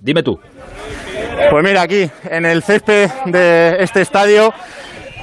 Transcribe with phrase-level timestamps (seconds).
[0.00, 0.38] Dime tú.
[1.50, 4.52] Pues mira, aquí, en el césped de este estadio,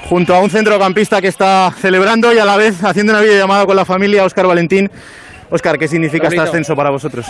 [0.09, 3.75] junto a un centrocampista que está celebrando y a la vez haciendo una videollamada con
[3.75, 4.89] la familia, Óscar Valentín.
[5.49, 7.25] Óscar, ¿qué significa este ascenso para vosotros?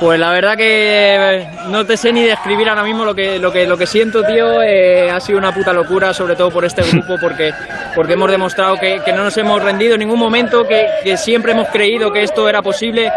[0.00, 3.66] Pues la verdad que no te sé ni describir ahora mismo lo que, lo que,
[3.66, 4.62] lo que siento, tío.
[4.62, 7.50] Eh, ha sido una puta locura, sobre todo por este grupo, porque,
[7.94, 11.52] porque hemos demostrado que, que no nos hemos rendido en ningún momento, que, que siempre
[11.52, 13.10] hemos creído que esto era posible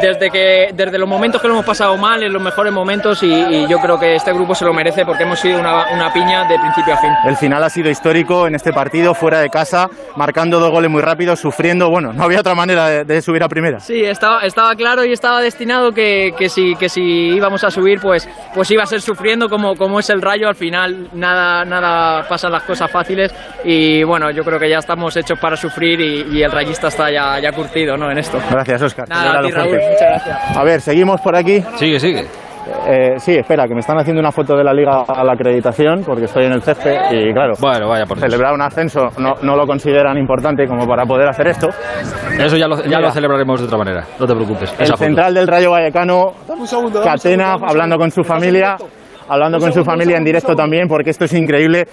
[0.00, 3.32] desde, que, desde los momentos que lo hemos pasado mal, en los mejores momentos, y,
[3.32, 6.44] y yo creo que este grupo se lo merece porque hemos sido una, una piña
[6.48, 7.10] de principio a fin.
[7.24, 11.02] El final ha sido histórico en este partido, fuera de casa, marcando dos goles muy
[11.02, 11.88] rápidos, sufriendo.
[11.90, 13.80] Bueno, no había otra manera de, de subir a primera.
[13.80, 18.00] Sí, estaba, estaba claro y estaba destinado que, que, si, que si íbamos a subir,
[18.00, 20.48] pues, pues iba a ser sufriendo como, como es el rayo.
[20.48, 25.16] Al final nada, nada pasan las cosas fáciles y bueno, yo creo que ya estamos
[25.16, 28.10] hechos para sufrir y, y el rayista está ya, ya curtido ¿no?
[28.10, 28.38] en esto.
[28.50, 29.08] Gracias, Óscar.
[29.08, 29.42] Nada,
[29.82, 30.56] muchas gracias.
[30.56, 31.62] A ver, seguimos por aquí.
[31.76, 32.26] Sigue, sigue.
[32.88, 36.02] Eh, sí, espera, que me están haciendo una foto de la liga a la acreditación
[36.04, 39.56] porque estoy en el césped y claro, Bueno, vaya por celebrar un ascenso no, no
[39.56, 41.68] lo consideran importante como para poder hacer esto.
[42.38, 43.00] Eso ya lo, ya Mira.
[43.00, 44.04] lo celebraremos de otra manera.
[44.18, 44.74] No te preocupes.
[44.78, 44.96] El foto.
[44.98, 46.32] central del Rayo Vallecano,
[47.04, 48.76] Catena, hablando con su familia,
[49.28, 51.86] hablando con su familia en directo también, porque esto es increíble.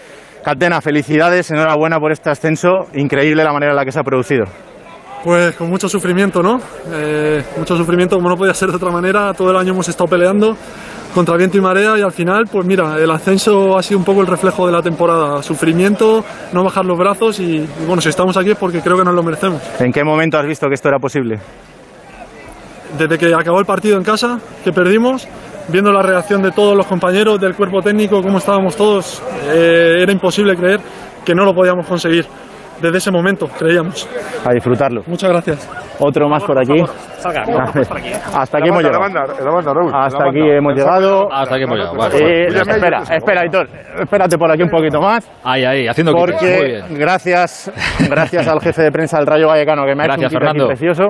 [0.43, 4.45] Catena, felicidades, enhorabuena por este ascenso, increíble la manera en la que se ha producido.
[5.23, 6.59] Pues con mucho sufrimiento, ¿no?
[6.91, 9.33] Eh, mucho sufrimiento, como no podía ser de otra manera.
[9.33, 10.57] Todo el año hemos estado peleando
[11.15, 14.21] contra viento y marea y al final, pues mira, el ascenso ha sido un poco
[14.21, 15.41] el reflejo de la temporada.
[15.41, 19.05] Sufrimiento, no bajar los brazos y, y bueno, si estamos aquí es porque creo que
[19.05, 19.61] nos lo merecemos.
[19.79, 21.39] ¿En qué momento has visto que esto era posible?
[22.97, 25.27] Desde que acabó el partido en casa, que perdimos,
[25.69, 30.11] viendo la reacción de todos los compañeros, del cuerpo técnico, cómo estábamos todos, eh, era
[30.11, 30.81] imposible creer
[31.23, 32.25] que no lo podíamos conseguir.
[32.81, 34.07] Desde ese momento, creíamos.
[34.45, 35.03] A disfrutarlo.
[35.07, 35.69] Muchas gracias.
[35.99, 36.81] Otro más por aquí.
[38.33, 39.03] Hasta aquí hemos llegado.
[39.93, 41.31] Hasta aquí hemos llegado.
[41.31, 42.07] Hasta aquí hemos llegado.
[42.07, 43.67] Espera, espera, Hitor.
[44.01, 45.29] Espérate por aquí un poquito más.
[45.43, 46.99] Ahí, ahí, haciendo Porque bien.
[46.99, 47.71] gracias,
[48.09, 51.09] gracias al jefe de prensa del Rayo Vallecano que me ha hecho un precioso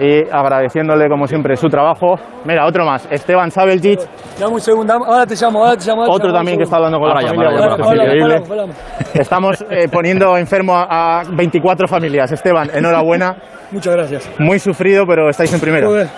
[0.00, 2.16] y agradeciéndole como siempre su trabajo.
[2.44, 4.00] Mira, otro más, Esteban Sabeljic,
[4.38, 6.02] Dame un segundo, ahora te llamo, ahora te llamo.
[6.02, 7.48] ahora te otro llamo, también que está hablando con Ahora la familia.
[7.48, 8.72] ahora bueno, llama, esto es increíble.
[9.14, 12.30] Estamos eh, poniendo enfermo a, a 24 familias.
[12.32, 13.36] Esteban, enhorabuena.
[13.70, 14.30] Muchas gracias.
[14.38, 15.86] Muy sufrido, pero estáis en primera.
[15.86, 16.08] Joder,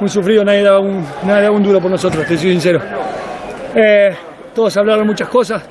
[0.00, 2.80] muy sufrido, nadie daba un, nadie daba un duro por nosotros, te soy sincero.
[3.74, 4.10] Eh,
[4.54, 5.62] todos hablaron muchas cosas.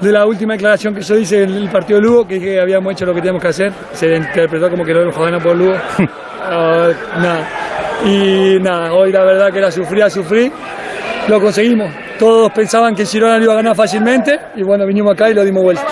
[0.00, 2.92] De la última declaración que yo hice en el partido de Lugo, que, que habíamos
[2.92, 5.74] hecho lo que teníamos que hacer, se interpretó como que lo habíamos ganado por Lugo.
[6.48, 7.48] Ah, nada.
[8.04, 10.52] Y nada, hoy la verdad que era sufrir, a sufrir.
[11.28, 11.90] Lo conseguimos.
[12.20, 15.44] Todos pensaban que Girona lo iba a ganar fácilmente y bueno, vinimos acá y lo
[15.44, 15.82] dimos vuelta.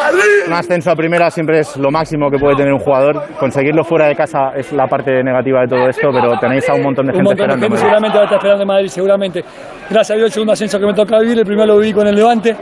[0.46, 3.20] Un ascenso a primera siempre es lo máximo que puede tener un jugador.
[3.36, 6.82] Conseguirlo fuera de casa es la parte negativa de todo esto, pero tenéis a un
[6.82, 7.66] montón de un gente montón de esperando.
[7.66, 7.80] gente ¿no?
[7.80, 9.44] seguramente va a estar esperando en Madrid, seguramente.
[9.90, 12.06] Gracias a Dios el segundo ascenso que me toca vivir, el primero lo viví con
[12.06, 12.56] el Levante.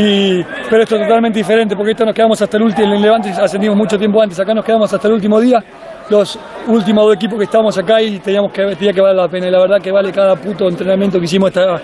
[0.00, 3.30] Y, pero esto es totalmente diferente porque esto nos quedamos hasta el último, en Levante
[3.30, 5.58] ascendimos mucho tiempo antes, acá nos quedamos hasta el último día,
[6.08, 6.38] los
[6.68, 9.50] últimos dos equipos que estamos acá y teníamos que, tenía que valer la pena y
[9.50, 11.80] la verdad que vale cada puto entrenamiento que hicimos esta,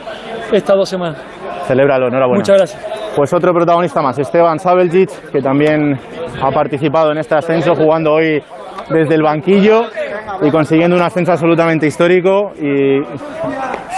[0.52, 1.18] estas dos semanas.
[1.66, 2.38] Celébralo, enhorabuena.
[2.38, 3.14] Muchas gracias.
[3.16, 5.98] Pues otro protagonista más, Esteban Sabeljic, que también
[6.40, 8.40] ha participado en este ascenso, jugando hoy
[8.90, 9.86] desde el banquillo
[10.40, 12.52] y consiguiendo un ascenso absolutamente histórico.
[12.60, 13.00] Y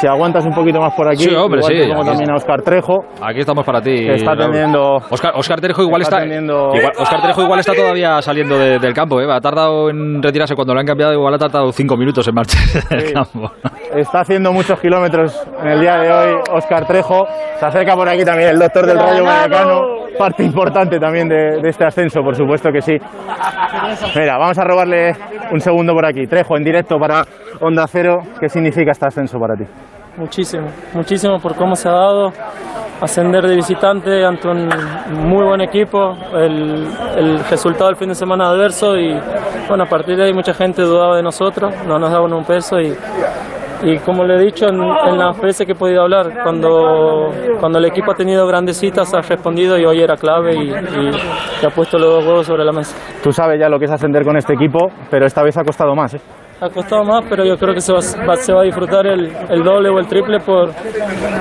[0.01, 2.31] si aguantas un poquito más por aquí, Sí, hombre, igual sí, te pongo aquí también
[2.31, 3.95] a Oscar Trejo, Aquí estamos para ti.
[3.95, 4.41] que está Raúl.
[4.43, 4.97] atendiendo.
[5.11, 8.79] Oscar, Oscar Trejo igual Está está, teniendo- igual- Oscar Trejo igual está todavía saliendo de-
[8.79, 9.27] del campo, ¿eh?
[9.31, 12.83] Ha tardado en retirarse cuando lo han cambiado, igual ha tardado cinco minutos en marcharse
[12.95, 13.13] del Sí.
[13.15, 13.51] campo.
[13.95, 17.27] Está haciendo muchos kilómetros en el día de hoy Oscar Trejo.
[17.59, 19.81] Se acerca por aquí también el doctor del Rayo Vallecano,
[20.19, 22.97] parte importante también de, este ascenso, por supuesto que sí.
[24.15, 25.13] Mira, vamos a robarle
[25.53, 26.27] un segundo por aquí.
[26.27, 27.25] Trejo, en directo para
[27.61, 28.19] Onda Cero.
[28.41, 29.65] ¿Qué significa este ascenso para ti?
[30.17, 32.33] Muchísimo, muchísimo por cómo se ha dado
[33.01, 34.69] ascender de visitante ante un
[35.29, 36.89] muy buen equipo, el,
[37.19, 39.13] el resultado del fin de semana adverso y
[39.69, 42.81] bueno, a partir de ahí mucha gente dudaba de nosotros, no nos daban un peso
[42.81, 42.97] y,
[43.83, 47.31] y como le he dicho en, en las veces que he podido hablar, cuando,
[47.61, 51.11] cuando el equipo ha tenido grandes citas ha respondido y hoy era clave y, y-
[51.63, 52.97] y ha puesto los dos huevos sobre la mesa.
[53.23, 55.95] Tú sabes ya lo que es ascender con este equipo, pero esta vez ha costado
[55.95, 56.15] más.
[56.15, 56.21] ¿eh?
[56.61, 59.31] Ha costado más, pero yo creo que se va, va- se va a disfrutar el,
[59.51, 60.71] el doble o el triple por,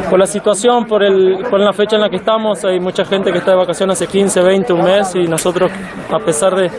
[0.09, 2.63] por la situación, por, el, por la fecha en la que estamos.
[2.65, 5.71] Hay mucha gente que está de vacaciones hace 15, 20, un mes y nosotros,
[6.11, 6.69] a pesar de,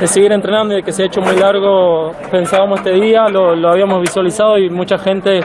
[0.00, 3.56] de seguir entrenando y de que se ha hecho muy largo, pensábamos este día, lo,
[3.56, 5.40] lo habíamos visualizado y mucha gente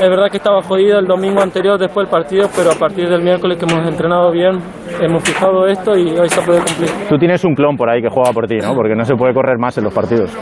[0.00, 3.22] es verdad que estaba jodido el domingo anterior después del partido, pero a partir del
[3.22, 4.58] miércoles que hemos entrenado bien,
[5.00, 6.90] hemos fijado esto y hoy se puede cumplir.
[7.08, 8.74] Tú tienes un clon por ahí que juega por ti, ¿no?
[8.74, 10.36] Porque no se puede correr más en los partidos.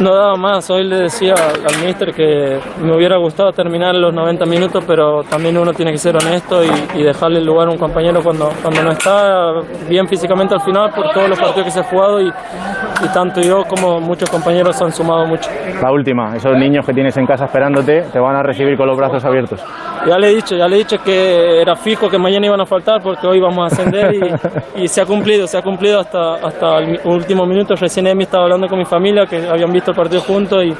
[0.00, 4.44] No daba más, hoy le decía al míster que me hubiera gustado terminar los 90
[4.46, 7.78] minutos, pero también uno tiene que ser honesto y, y dejarle el lugar a un
[7.78, 9.52] compañero cuando, cuando no está
[9.88, 13.40] bien físicamente al final por todos los partidos que se ha jugado y, y tanto
[13.40, 15.48] yo como muchos compañeros han sumado mucho.
[15.82, 18.95] La última, esos niños que tienes en casa esperándote te van a recibir con los
[18.96, 19.62] brazos abiertos.
[20.06, 22.66] Ya le he dicho, ya le he dicho que era fijo que mañana iban a
[22.66, 26.34] faltar porque hoy vamos a ascender y, y se ha cumplido, se ha cumplido hasta,
[26.34, 27.74] hasta el último minuto.
[27.74, 30.74] Recién Emi estaba hablando con mi familia que habían visto el partido juntos y,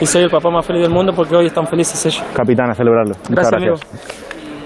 [0.00, 2.24] y soy el papá más feliz del mundo porque hoy están felices ellos.
[2.34, 3.14] Capitán, a celebrarlo.
[3.28, 3.80] Muchas Gracias,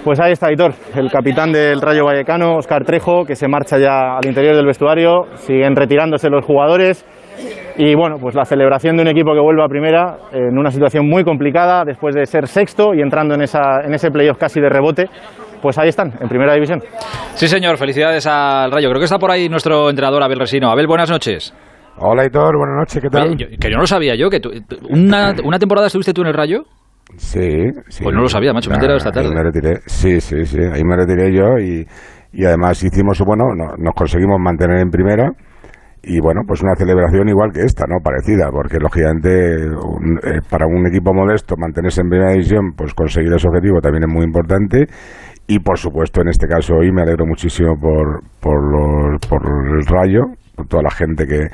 [0.04, 4.16] Pues ahí está, Hitor, el capitán del Rayo Vallecano, Oscar Trejo, que se marcha ya
[4.16, 5.26] al interior del vestuario.
[5.34, 7.04] Siguen retirándose los jugadores.
[7.82, 11.08] Y bueno, pues la celebración de un equipo que vuelve a primera en una situación
[11.08, 14.68] muy complicada después de ser sexto y entrando en, esa, en ese playoff casi de
[14.68, 15.06] rebote.
[15.62, 16.82] Pues ahí están, en primera división.
[17.34, 18.88] Sí, señor, felicidades al Rayo.
[18.90, 20.70] Creo que está por ahí nuestro entrenador Abel Resino.
[20.70, 21.54] Abel, buenas noches.
[21.96, 23.28] Hola, Hitor, buenas noches, ¿qué tal?
[23.28, 24.50] Oye, yo- que yo no lo sabía yo, que tú-
[24.90, 26.64] una, una temporada estuviste tú en el Rayo.
[27.16, 28.02] Sí, sí.
[28.04, 29.28] Pues no lo sabía, macho, me he enterado esta tarde.
[29.28, 29.80] Ahí me retiré.
[29.86, 31.86] Sí, sí, sí, ahí me retiré yo y,
[32.32, 35.30] y además hicimos, bueno, no- nos conseguimos mantener en primera
[36.02, 37.96] y bueno, pues una celebración igual que esta, ¿no?
[38.02, 43.32] Parecida, porque lógicamente un- eh, para un equipo modesto mantenerse en primera división, pues conseguir
[43.34, 44.86] ese objetivo también es muy importante
[45.46, 49.84] y por supuesto en este caso hoy me alegro muchísimo por, por, los, por el
[49.86, 50.22] Rayo,
[50.56, 51.48] por toda la gente que,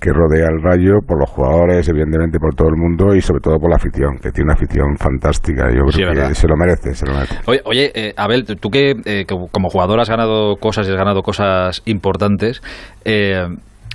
[0.00, 3.58] que rodea el Rayo, por los jugadores, evidentemente por todo el mundo y sobre todo
[3.58, 5.68] por la afición, que tiene una afición fantástica.
[5.70, 6.28] Yo Sí, creo verdad.
[6.30, 7.36] que se lo merece, se lo merece.
[7.46, 10.96] Oye, oye eh, Abel, tú que eh, que como jugador has ganado cosas y has
[10.96, 12.62] ganado cosas importantes,
[13.04, 13.46] eh,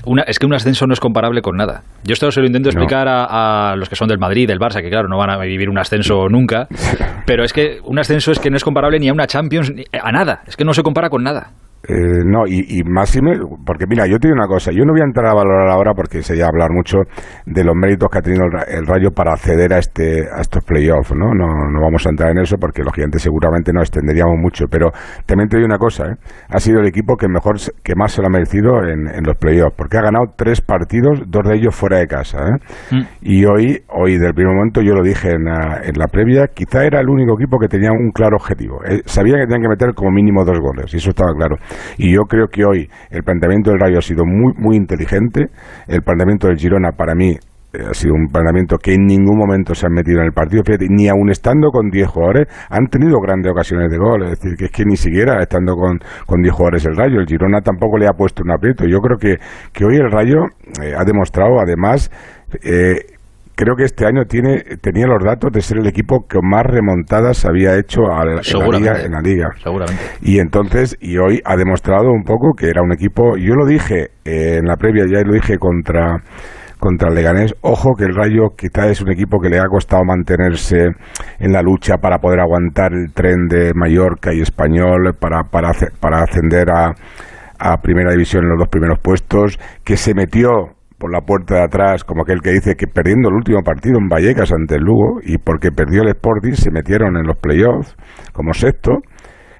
[0.07, 1.83] una, es que un ascenso no es comparable con nada.
[2.03, 2.71] Yo esto se lo intento No.
[2.71, 5.37] explicar a, a los que son del Madrid, del Barça, que claro, no van a
[5.37, 6.67] vivir un ascenso nunca,
[7.25, 9.83] pero es que un ascenso es que no es comparable ni a una Champions, ni
[10.01, 11.51] a nada, es que no se compara con nada.
[11.87, 15.01] Eh, no, y, y máxime, porque mira, yo te digo una cosa, yo no voy
[15.01, 16.99] a entrar a valorar ahora porque sería hablar mucho
[17.45, 20.63] de los méritos que ha tenido el, el Rayo para acceder a este a estos
[20.65, 21.33] playoffs, ¿no?
[21.33, 21.47] ¿no?
[21.69, 24.91] No vamos a entrar en eso porque lógicamente seguramente nos extenderíamos mucho, pero
[25.25, 26.15] también te digo una cosa, ¿eh?
[26.49, 29.37] ha sido el equipo que mejor que más se lo ha merecido en, en los
[29.37, 32.95] playoffs, porque ha ganado tres partidos, dos de ellos fuera de casa, ¿eh?
[32.95, 33.01] Mm.
[33.21, 36.85] Y hoy, hoy del primer momento, yo lo dije en la, en la previa, quizá
[36.85, 38.79] era el único equipo que tenía un claro objetivo.
[38.85, 41.55] Eh, sabía que tenían que meter como mínimo dos goles, y eso estaba claro.
[41.97, 45.47] Y yo creo que hoy el planteamiento del Rayo ha sido muy, muy inteligente.
[45.87, 47.35] El planteamiento del Girona, para mí,
[47.73, 50.63] eh, ha sido un planteamiento que en ningún momento se han metido en el partido.
[50.63, 54.23] Fíjate, ni aun estando con 10 jugadores, han tenido grandes ocasiones de gol.
[54.23, 57.27] Es decir, que es que ni siquiera estando con, con 10 jugadores el Rayo, el
[57.27, 58.85] Girona tampoco le ha puesto un aprieto.
[58.85, 59.35] Yo creo que,
[59.73, 60.45] que hoy el Rayo
[60.81, 62.09] eh, ha demostrado, además,
[62.63, 63.16] eh,
[63.57, 67.43] creo que este año tiene tenía los datos de ser el equipo que más remontadas
[67.43, 68.41] había hecho a la- en, la
[68.79, 69.49] liga, en la liga.
[69.61, 70.01] Seguramente.
[70.21, 74.11] Y entonces, y hoy ha demostrado un poco que era un equipo, yo lo dije
[74.23, 76.17] eh, en la previa, ya lo dije contra
[76.79, 80.03] contra el Leganés, ojo que el Rayo quizá es un equipo que le ha costado
[80.05, 80.89] mantenerse
[81.39, 86.21] en la lucha para poder aguantar el tren de Mallorca y Español, para, para, para
[86.21, 86.93] ascender a,
[87.57, 91.63] a Primera División en los dos primeros puestos, que se metió por la puerta de
[91.63, 95.19] atrás, como aquel que dice que perdiendo el último partido en Vallecas ante el Lugo,
[95.23, 97.95] y porque perdió el Sporting, se metieron en los playoffs
[98.33, 98.97] como sexto,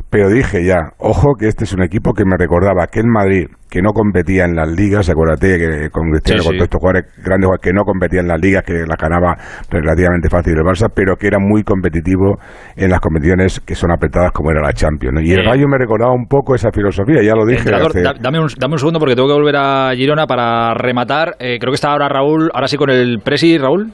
[0.09, 3.81] pero dije ya, ojo que este es un equipo que me recordaba aquel Madrid que
[3.81, 6.57] no competía en las ligas, acuérdate que con Cristiano, Sí, con sí.
[6.57, 9.35] todos estos jugadores grandes jugadores que no competía en las ligas, que la ganaba
[9.69, 12.37] relativamente fácil el Barça, pero que era muy competitivo
[12.77, 15.15] en las competiciones que son apretadas como era la Champions.
[15.15, 15.21] ¿no?
[15.21, 15.43] Y el.
[15.45, 17.59] Rayo me recordaba un poco esa filosofía, ya lo dije.
[17.59, 20.73] Entrenador, hace- da- dame, un, dame un segundo porque tengo que volver a Girona para
[20.73, 21.35] rematar.
[21.39, 23.91] Eh, creo que está ahora Raúl, ahora sí con el Presi, Raúl.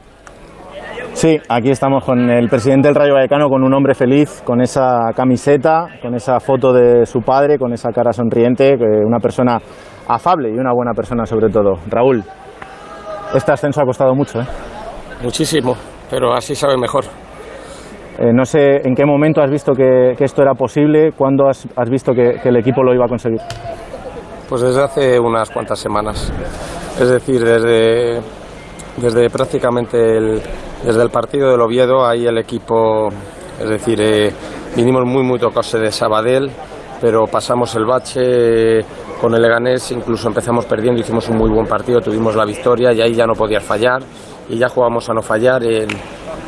[1.14, 5.12] Sí, aquí estamos con el presidente del Rayo Vallecano, con un hombre feliz, con esa
[5.16, 9.58] camiseta, con esa foto de su padre, con esa cara sonriente, una persona
[10.08, 11.76] afable y una buena persona sobre todo.
[11.88, 12.24] Raúl,
[13.34, 14.46] este ascenso ha costado mucho, ¿eh?
[15.24, 15.76] Muchísimo,
[16.10, 17.06] pero así sabe mejor.
[18.20, 21.68] Eh, no sé en qué momento has visto que, que esto era posible, cuándo has,
[21.76, 23.40] has visto que, que el equipo lo iba a conseguir.
[24.50, 26.34] Pues desde hace unas cuantas semanas.
[27.00, 28.22] Es decir, desde,
[28.98, 30.42] desde prácticamente el,
[30.84, 33.10] desde el partido del Oviedo, ahí el equipo,
[33.60, 34.32] es decir, eh,
[34.76, 36.52] vinimos muy, muy tocados de Sabadell,
[37.02, 38.82] pero pasamos el bache
[39.20, 43.02] con el Leganés, incluso empezamos perdiendo, hicimos un muy buen partido, tuvimos la victoria y
[43.02, 44.02] ahí ya no podías fallar
[44.50, 45.64] y ya jugamos a no fallar.
[45.64, 45.88] En,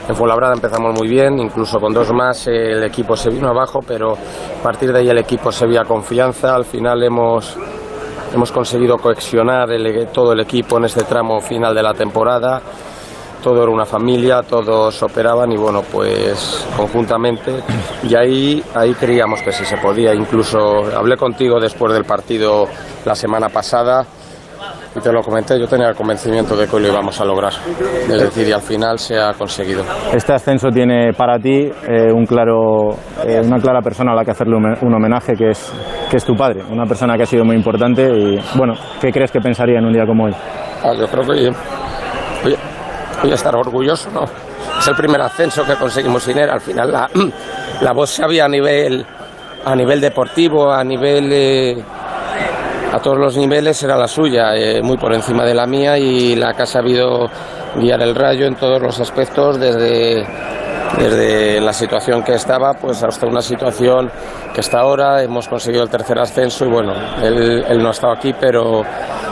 [0.08, 4.14] en Fuenlabrada empezamos muy bien, incluso con dos más el equipo se vino abajo, pero
[4.14, 6.56] a partir de ahí el equipo se veía confianza.
[6.56, 7.58] Al final hemos,
[8.36, 12.62] hemos conseguido cohesionar el- todo el equipo en este tramo final de la temporada.
[13.44, 17.52] todo era una familia, todos operaban y bueno, pues conjuntamente.
[18.02, 20.16] Y ahí, ahí creíamos que sí se podía.
[20.16, 22.68] Incluso hablé contigo después del partido
[23.06, 24.04] la semana pasada
[24.96, 27.52] y te lo comenté, yo tenía el convencimiento de que hoy lo íbamos a lograr.
[28.08, 29.84] Es decir, y al final se ha conseguido.
[30.14, 32.92] Este ascenso tiene para ti eh, un claro,
[33.26, 35.72] eh, una clara persona a la que hacerle un, homenaje, que es,
[36.10, 39.32] que es tu padre, una persona que ha sido muy importante y, bueno, ¿qué crees
[39.32, 40.36] que pensaría en un día como hoy?
[40.82, 42.56] Ah, yo creo que hoy,
[43.24, 44.24] hoy estar orgulloso, ¿no?
[44.80, 46.50] Es el primer ascenso que conseguimos sin él.
[46.50, 47.10] Al final la,
[47.82, 49.06] la voz se había a nivel,
[49.66, 51.30] a nivel deportivo, a nivel...
[51.34, 51.84] eh,
[52.96, 56.34] a todos los niveles era la suya, eh, muy por encima de la mía y
[56.34, 57.28] la que ha sabido
[57.76, 60.26] guiar el rayo en todos los aspectos, desde,
[60.98, 64.10] desde la situación que estaba pues hasta una situación
[64.54, 68.34] que está ahora, hemos conseguido el tercer ascenso y bueno, él, no ha estado aquí,
[68.40, 68.84] pero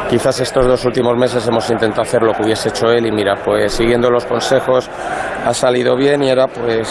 [0.09, 3.35] quizás estos dos últimos meses hemos intentado hacer lo que hubiese hecho él y mira,
[3.45, 4.89] pues siguiendo los consejos
[5.45, 6.89] ha salido bien y ahora pues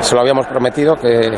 [0.00, 1.36] se lo habíamos prometido que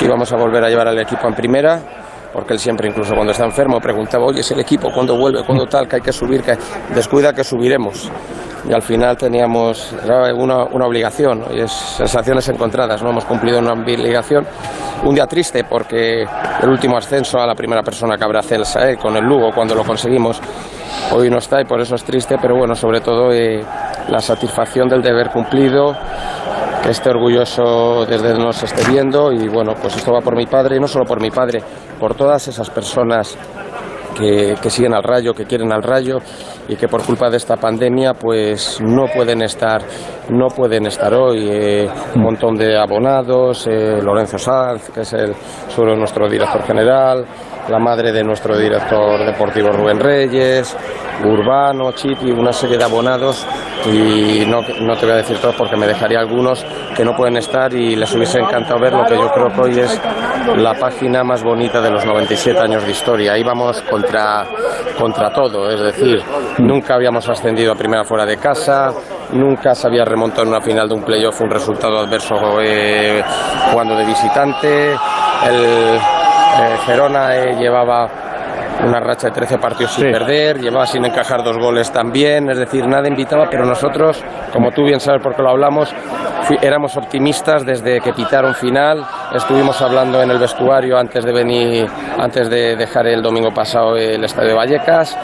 [0.00, 1.99] íbamos a volver a llevar al equipo en primera
[2.32, 5.42] porque él siempre, incluso cuando está enfermo, preguntaba, oye, es el equipo, ¿cuándo vuelve?
[5.44, 5.88] ¿Cuándo tal?
[5.88, 6.56] Que hay que subir, que
[6.94, 8.10] descuida que subiremos.
[8.68, 9.94] Y al final teníamos
[10.36, 14.46] una, una obligación, y es sensaciones encontradas, no hemos cumplido una obligación.
[15.02, 18.96] Un día triste porque el último ascenso a la primera persona que habrá Celsa, eh,
[18.98, 20.40] con el Lugo, cuando lo conseguimos,
[21.12, 23.64] hoy no está y por eso es triste, pero bueno, sobre todo eh,
[24.08, 25.96] la satisfacción del deber cumplido,
[26.82, 30.76] que esté orgulloso desde nos esté viendo y bueno, pues esto va por mi padre
[30.76, 31.62] y no solo por mi padre,
[32.00, 33.36] por todas esas personas
[34.14, 36.18] que, siguen al rayo, que quieren al rayo
[36.68, 39.82] y que por culpa de esta pandemia pues no pueden estar,
[40.30, 41.48] no pueden estar hoy.
[41.50, 45.34] Eh, un montón de abonados, eh, Lorenzo Sanz, que es el
[45.68, 47.24] sobre nuestro director general,
[47.68, 50.76] la madre de nuestro director deportivo Rubén Reyes,
[51.24, 53.46] Urbano, Chipi, una serie de abonados
[53.86, 57.36] y no, no te voy a decir todos porque me dejaría algunos que no pueden
[57.36, 60.00] estar y les hubiese encantado ver lo que yo creo que hoy es
[60.56, 63.38] la página más bonita de los 97 años de historia.
[63.38, 64.46] Íbamos contra,
[64.98, 66.22] contra todo, es decir,
[66.58, 68.92] nunca habíamos ascendido a primera fuera de casa,
[69.32, 73.22] nunca se había remontado en una final de un playoff un resultado adverso eh,
[73.70, 74.90] jugando de visitante.
[74.92, 78.29] El eh, Gerona eh, llevaba
[78.84, 82.86] una racha de 13 partidos sin perder, llevaba sin encajar dos goles también, es decir,
[82.86, 84.22] nada invitaba, pero nosotros,
[84.52, 85.94] como tú bien sabes porque lo hablamos,
[86.62, 91.86] éramos optimistas desde que pitaron final, estuvimos hablando en el vestuario antes de venir,
[92.18, 95.16] antes de dejar el domingo pasado el estadio de Vallecas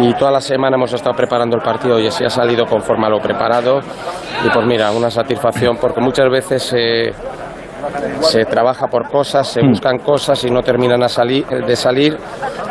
[0.00, 3.10] y toda la semana hemos estado preparando el partido y así ha salido conforme a
[3.10, 3.80] lo preparado.
[4.44, 6.72] Y pues mira, una satisfacción porque muchas veces...
[6.76, 7.12] Eh,
[8.20, 12.18] se trabaja por cosas, se buscan cosas y no terminan a salir, de salir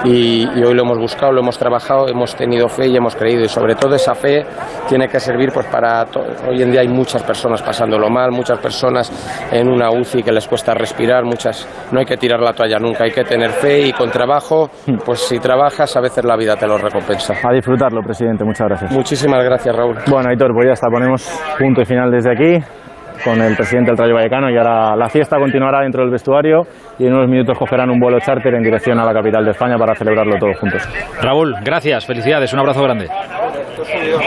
[0.03, 3.43] y, y, hoy lo hemos buscado, lo hemos trabajado, hemos tenido fe y hemos creído
[3.43, 4.45] y sobre todo esa fe
[4.87, 6.05] tiene que servir pues para
[6.47, 9.11] hoy en día hay muchas personas pasándolo mal, muchas personas
[9.51, 13.03] en una UCI que les cuesta respirar, muchas no hay que tirar la toalla nunca,
[13.03, 14.69] hay que tener fe y con trabajo,
[15.05, 17.33] pues si trabajas a veces la vida te lo recompensa.
[17.43, 18.91] A disfrutarlo, presidente, muchas gracias.
[18.91, 19.97] Muchísimas gracias, Raúl.
[20.07, 21.27] Bueno, Aitor, pues ya está, ponemos
[21.57, 22.86] punto y final desde aquí
[23.23, 26.63] con el presidente del Rayo Vallecano y ahora la fiesta continuará dentro del vestuario
[26.99, 29.77] y en unos minutos cogerán un vuelo charter en dirección a la capital de España
[29.77, 30.87] para celebrarlo todos juntos.
[31.21, 33.07] Raúl, gracias, felicidades, un abrazo grande.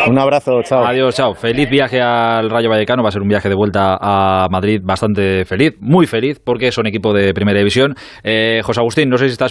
[0.08, 0.84] Un abrazo, chao.
[0.84, 1.34] Adiós, chao.
[1.34, 5.44] Feliz viaje al Rayo Vallecano, va a ser un viaje de vuelta a Madrid bastante
[5.44, 7.94] feliz, muy feliz, porque son equipo de primera división.
[8.22, 9.48] Eh, José Agustín, no sé si estás